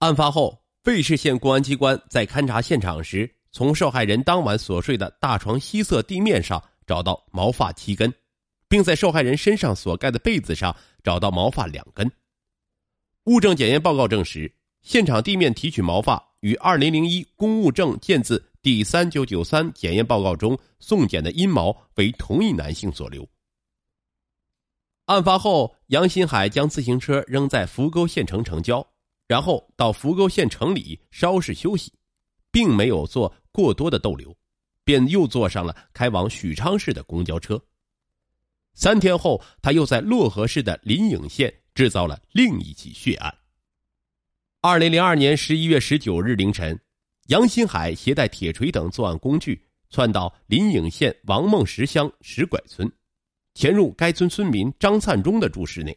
[0.00, 8.12] 案发后，魏市县公安机关在勘查现场时，从受害人当晚所睡的大床西侧地面上找到毛发七根，
[8.68, 12.10] 并在受害人身上所盖的被子上找到毛发两根。
[13.24, 23.26] 物证检验报告证实，现场地面提取毛发与2001公务证件字第三九九三检验报告中送检的阴毛为同一男性所留。
[25.06, 28.86] 案发后，杨新海将自行车扔在扶沟县城城郊，
[29.26, 31.92] 然后到扶沟县城里稍事休息，
[32.50, 34.34] 并没有做过多的逗留，
[34.84, 37.62] 便又坐上了开往许昌市的公交车。
[38.74, 41.52] 三天后，他又在漯河市的临颍县。
[41.76, 43.36] 制造了另一起血案。
[44.62, 46.80] 二零零二年十一月十九日凌晨，
[47.26, 52.90] 杨新海携带铁锤等作案工具，窜到临颍县王孟石乡石拐村，
[53.52, 55.94] 潜入该村村民张灿忠的住室内，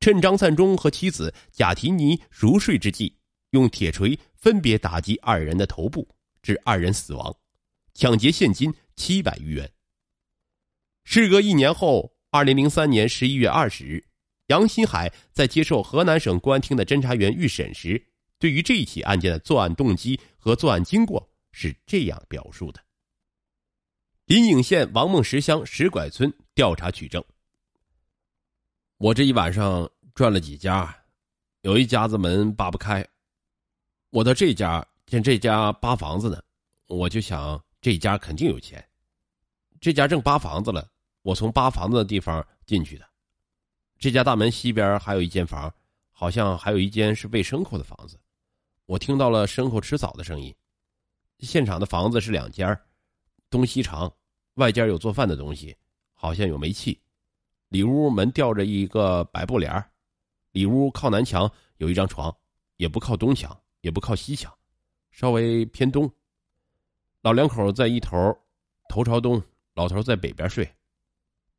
[0.00, 3.16] 趁张灿忠和妻子贾提尼熟睡之际，
[3.50, 6.08] 用铁锤分别打击二人的头部，
[6.42, 7.36] 致二人死亡，
[7.94, 9.70] 抢劫现金七百余元。
[11.04, 14.04] 事隔一年后，二零零三年十一月二十日。
[14.48, 18.02] 杨新海在接受河南省公安厅的侦查员预审时，
[18.38, 22.80] 对于这一起案件的作案动机和作案经过是这样表述的：
[24.24, 27.22] 临颍县王孟石乡石拐村调查取证。
[28.98, 30.92] 我这一晚上转了几家，
[31.60, 33.06] 有一家子门扒不开，
[34.10, 36.42] 我到这家见这家扒房子呢，
[36.88, 38.84] 我就想这家肯定有钱，
[39.80, 40.90] 这家正扒房子了，
[41.22, 43.08] 我从扒房子的地方进去的。
[44.00, 45.72] 这家大门西边还有一间房，
[46.10, 48.18] 好像还有一间是喂牲口的房子。
[48.84, 50.52] 我听到了牲口吃草的声音。
[51.38, 52.76] 现场的房子是两间，
[53.48, 54.12] 东西长，
[54.54, 55.76] 外间有做饭的东西，
[56.14, 57.00] 好像有煤气。
[57.68, 59.84] 里屋门吊着一个白布帘
[60.52, 62.34] 里屋靠南墙有一张床，
[62.76, 64.52] 也不靠东墙，也不靠西墙，
[65.10, 66.10] 稍微偏东。
[67.20, 68.16] 老两口在一头，
[68.88, 69.42] 头朝东，
[69.74, 70.68] 老头在北边睡。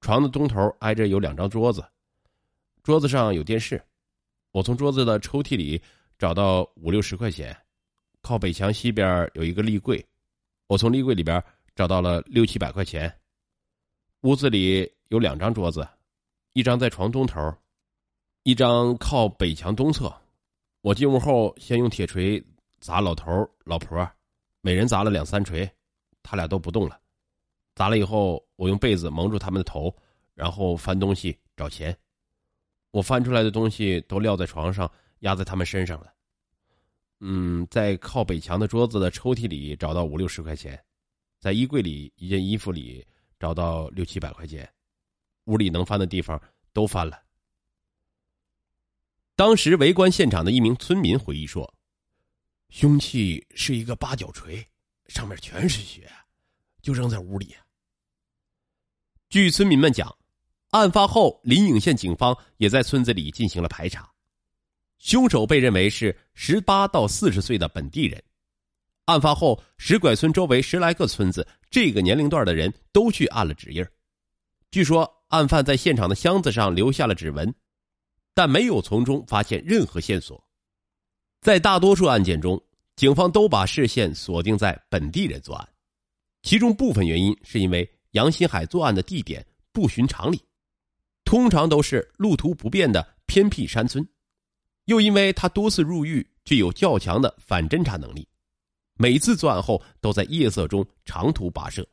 [0.02, 1.86] 床的东头挨着有两张桌子。
[2.82, 3.84] 桌子上有电视，
[4.52, 5.82] 我从桌子的抽屉里
[6.18, 7.56] 找到五六十块钱。
[8.22, 10.06] 靠北墙西边有一个立柜，
[10.68, 11.42] 我从立柜里边
[11.76, 13.14] 找到了六七百块钱。
[14.22, 15.88] 屋子里有两张桌子，
[16.54, 17.54] 一张在床东头，
[18.44, 20.14] 一张靠北墙东侧。
[20.82, 22.44] 我进屋后，先用铁锤
[22.80, 24.10] 砸老头老婆，
[24.62, 25.70] 每人砸了两三锤，
[26.24, 27.00] 他俩都不动了。
[27.76, 29.94] 砸了以后，我用被子蒙住他们的头，
[30.34, 31.96] 然后翻东西找钱。
[32.92, 36.12] 我翻出来的东西都撂在床上，压在他们身上了。
[37.20, 40.82] 嗯，在靠北墙的桌子的抽屉里找到五六十块钱，
[41.40, 43.06] 在衣柜里一件衣服里
[43.38, 44.68] 找到六七百块钱，
[45.50, 46.40] 屋里能翻的地方
[46.72, 47.20] 都翻了。
[49.36, 51.74] 当时围观现场的一名村民回忆说
[52.70, 54.66] ：“凶器是一个八角锤，
[55.08, 56.10] 上面全是血，
[56.82, 57.56] 就扔在屋里。”
[59.30, 60.16] 据村民们讲。
[60.72, 64.08] 案发后，临颍县警方也在村子里进行了排查，
[65.00, 68.24] 凶手被认为是十八到四十岁的本地人。
[69.06, 73.84] 案发后，石拐村周围十来个村子这个年龄段的人都去按了指印
[74.70, 77.54] 据说，案犯在现场的箱子上留下了指纹，
[78.34, 80.44] 但没有从中发现任何线索。
[81.42, 82.62] 在大多数案件中，
[82.96, 85.70] 警方都把视线锁定在本地人作案，
[86.42, 90.44] 其中部分原因是因为杨新海作案的地点不寻常理。
[91.24, 94.06] 通常都是路途不便的偏僻山村，
[94.86, 98.28] 又因为他多次入狱，具有较强的反侦查能力，
[98.96, 101.88] 每次作案后都在夜色中长途跋涉，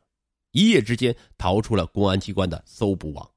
[0.56, 3.31] 一夜之间逃出了公安机关的搜捕网。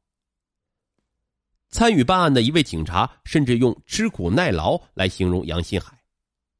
[1.69, 6.01] 参与办案的一位警察甚至用“吃苦耐劳”来形容杨新海，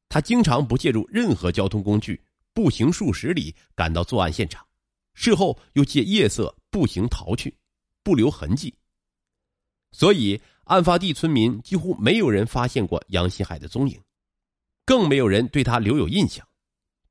[0.09, 2.21] 他经常不借助任何交通工具，
[2.53, 4.67] 步行数十里赶到作案现场，
[5.13, 7.57] 事后又借夜色步行逃去，
[8.03, 8.75] 不留痕迹。
[9.91, 13.97] 所以，案发地村民几乎没有人发现过杨新海的踪影，
[14.85, 16.45] 更没有人对他留有印象，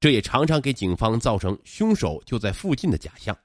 [0.00, 3.36] 这也常常给警方造成凶手就在附近的假象。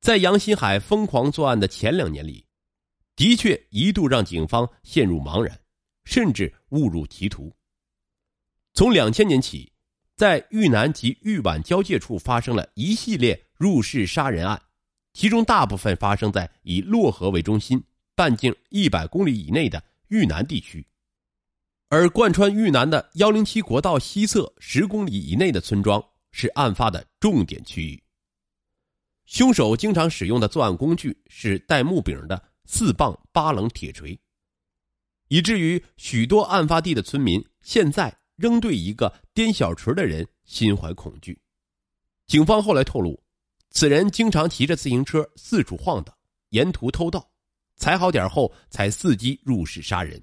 [0.00, 2.46] 在杨新海疯狂作案的前两年里，
[3.14, 5.60] 的确一度让警方陷入茫然，
[6.04, 7.54] 甚至误入歧途。
[8.74, 9.72] 从两千年起，
[10.16, 14.60] 在豫南及豫皖交界处发生了一系列入室杀人案，
[15.12, 17.82] 其中大部分发生在以漯河为中心。
[18.14, 20.86] 半径一百公里以内的豫南地区，
[21.88, 28.02] 而贯穿豫南的幺零七国道西侧十公里以内的村庄是案发的重点区域。
[29.24, 34.18] 凶手经常使用的作案工具是带木柄的四磅八棱铁锤。
[35.28, 41.40] 以至于许多案发地的村民现在仍对一个颠小锤的人心怀恐惧。
[42.26, 43.20] 警方后来透露，
[43.70, 46.12] 此人经常骑着自行车四处晃荡，
[46.50, 47.30] 沿途偷盗，
[47.76, 50.20] 踩好点后才伺机入室杀人。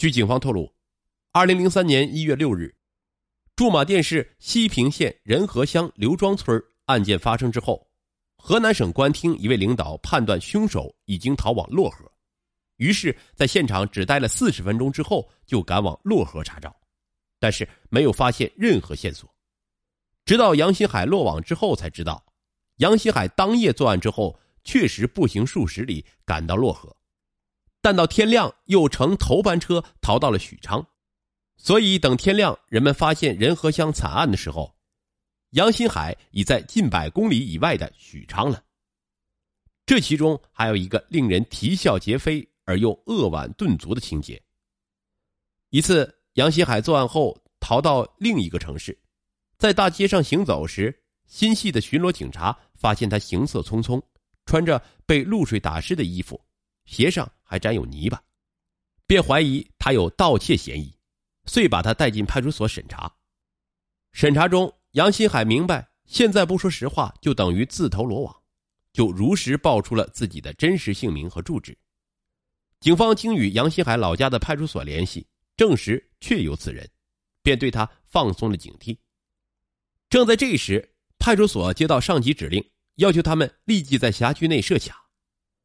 [0.00, 0.74] 据警方透露，
[1.30, 2.74] 二零零三年一月六日，
[3.54, 7.86] 驻马店市西平县仁和乡刘庄村案件发生之后，
[8.38, 12.10] 河南省公安厅一位领导判断凶手已经逃往漯河，
[12.76, 16.74] 于是，在现场只待了四十分钟之后，就赶往漯河查找，
[17.38, 19.30] 但是没有发现任何线索。
[20.24, 22.24] 直到杨新海落网之后，才知道，
[22.76, 26.96] 杨新海当夜作案之后，确实步行数十里赶到漯河，
[27.80, 30.86] 但到天亮又乘头班车逃到了许昌，
[31.56, 34.74] 所以等天亮，人们发现仁和乡惨案的时候，
[35.50, 38.62] 杨新海已在近百公里以外的许昌了。
[39.86, 44.40] 这其中还有一个令人啼笑皆非而又扼腕顿足的情节。
[45.70, 48.96] 一次，杨新海作案后逃到另一个城市。
[49.58, 54.00] 在大街上行走时，心细的巡逻警察发现他行色匆匆，
[54.46, 56.40] 穿着被露水打湿的衣服，
[56.90, 58.20] 鞋上还沾有泥巴，
[59.06, 60.92] 便怀疑他有盗窃嫌疑，
[61.46, 63.10] 遂把他带进派出所审查。
[64.12, 68.36] 审查中，杨新海明白现在不说实话就等于自投罗网，
[68.92, 71.78] 就如实报出了自己的真实姓名和住址。
[72.80, 75.24] 警方经与杨新海老家的派出所联系，
[75.56, 76.90] 证实确有此人，
[77.40, 78.98] 便对他放松了警惕。
[80.08, 85.04] 正在这时，派出所接到上级指令，要求他们立即在辖区内设卡，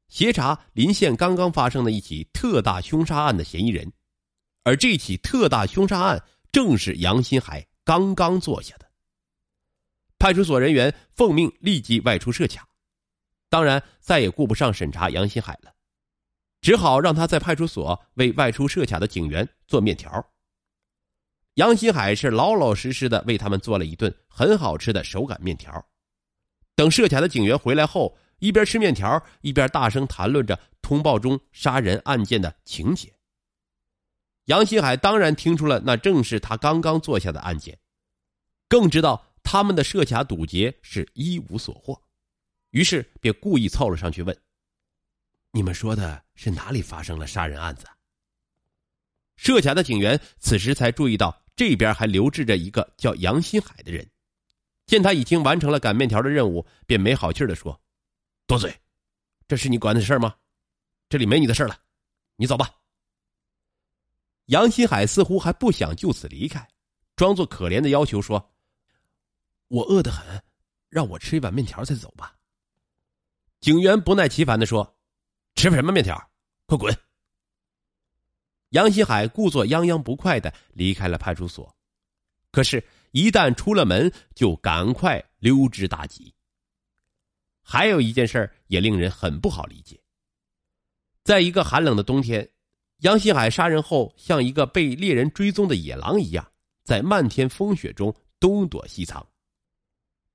[0.07, 3.91] 协查临县刚刚发生的一起特大凶杀案的嫌疑人。
[4.63, 8.85] 而这起特大凶杀案正是杨新海刚刚做下的。
[10.17, 12.67] 派出所人员奉命立即外出设卡，
[13.49, 15.71] 当然再也顾不上审查杨新海了，
[16.61, 20.25] 只好让他在派出所为外出设卡的警员做面条。
[21.55, 25.85] 杨新海是老老实实的为他们做了一顿很好吃的手擀面条。
[26.75, 33.13] 等设卡的警员回来后，一边吃面条，一边大声谈论着通报中杀人案件的情节。
[34.45, 37.77] 杨新海当然听出了那正是他刚刚做下的案件，
[38.67, 41.99] 更知道他们的设卡堵截是一无所获，
[42.71, 44.37] 于是便故意凑了上去问
[45.51, 47.87] ：“你们说的是哪里发生了杀人案子？”
[49.37, 51.41] 设卡的警员此时才注意到。
[51.57, 54.05] 这边还留置着一个叫杨新海的人，
[54.87, 57.79] 见他已经完成了擀面条的任务，便没好气的说
[58.47, 58.73] ：“多嘴，
[59.47, 60.35] 这是你管的事吗？
[61.09, 61.79] 这里没你的事了，
[62.35, 62.69] 你走吧。”
[64.47, 66.67] 杨新海似乎还不想就此离开，
[67.15, 68.53] 装作可怜的要求说
[69.69, 70.43] ：“我饿得很，
[70.89, 72.35] 让我吃一碗面条再走吧。”
[73.59, 74.95] 警员不耐其烦的说
[75.55, 76.15] ：“吃什么面条？
[76.67, 76.95] 快滚！”
[78.69, 81.75] 杨新海故作泱泱不快的离开了派出所，
[82.51, 86.34] 可是，一旦出了门，就赶快溜之大吉。
[87.67, 89.99] 还有一件事也令人很不好理解。
[91.23, 92.47] 在一个寒冷的冬天，
[92.99, 96.47] 杨新海杀人后，像一个被猎人追踪的野狼一样，
[96.83, 99.27] 在漫天风雪中东躲西藏。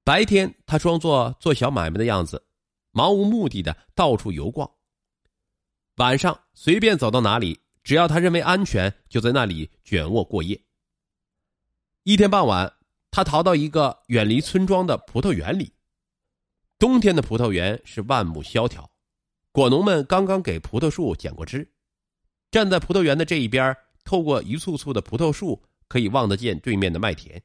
[0.03, 2.44] 白天，他装作做小买卖的样子，
[2.91, 4.69] 漫无目的的到处游逛；
[5.97, 7.61] 晚上，随便走到哪里。
[7.83, 10.61] 只要他认为安全，就在那里卷卧过夜。
[12.02, 12.71] 一天傍晚，
[13.11, 15.73] 他逃到一个远离村庄的葡萄园里。
[16.81, 18.91] 冬天的葡萄园是万木萧条，
[19.53, 21.71] 果农们刚刚给葡萄树剪过枝。
[22.51, 27.41] 站在葡萄园的这一边，透过一簇簇的葡萄树，可以望得见对面的麦田。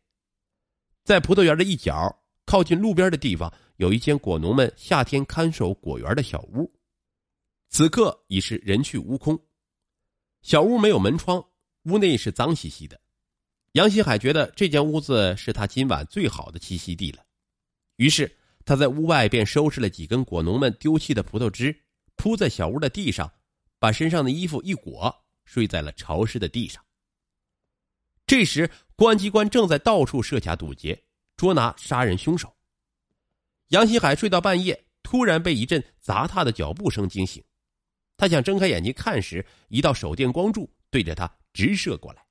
[1.03, 6.71] 在葡萄园的一角，靠近路边的地方，有一间果农们夏天看守果园的小屋。
[7.67, 9.37] 此刻已是人去屋空。
[10.43, 11.45] 小屋没有门窗，
[11.83, 12.97] 屋内是脏兮兮的。
[13.73, 17.21] 杨新海觉得这间屋子是他今晚最好的栖息地了，
[17.97, 18.33] 于是
[18.65, 21.83] 他在屋外便收拾了几根果农们丢弃的葡萄枝，
[22.15, 23.31] 铺在小屋的地上，
[23.77, 26.83] 把身上的衣服一裹，睡在了潮湿的地上。
[28.25, 30.99] 这时，公安机关正在到处设卡堵截，
[31.37, 32.51] 捉拿杀人凶手。
[33.67, 37.43] 杨新海睡到半夜，突然被一阵砸踏的脚步声惊醒。
[38.17, 42.25] 他想睁开眼睛看时，一道手电光柱对着他直射过来，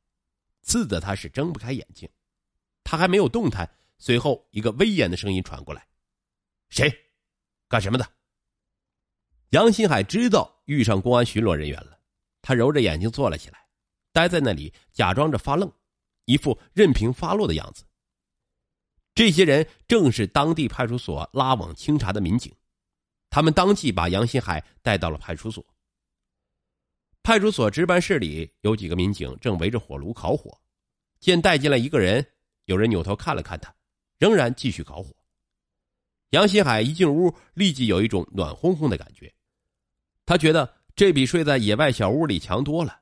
[0.63, 2.09] 刺得他是睁不开眼睛。
[2.83, 5.87] 他还没有动弹，随后一个威严的声音传过来
[6.75, 6.93] ：“谁？
[7.69, 8.05] 干什么的？”
[9.51, 12.01] 杨新海知道遇上公安巡逻人员了，
[12.43, 13.65] 他揉着眼睛坐了起来，
[14.13, 15.73] 待在那里假装着发愣，
[16.25, 17.85] 一副任凭发落的样子。
[19.15, 22.53] 这些人正是当地派出所拉网清查的民警，
[23.31, 25.65] 他们当即把杨新海带到了派出所。
[27.23, 30.61] 派出所值班室里有几个民警正围着火炉烤火，
[31.21, 32.27] 见带进来一个人，
[32.65, 33.73] 有人扭头看了看他，
[34.19, 35.15] 仍然继续烤火。
[36.35, 39.33] 杨新海一进屋，立即有一种暖烘烘的感觉，
[40.27, 42.99] 他觉得这比睡在野外小屋里强多了。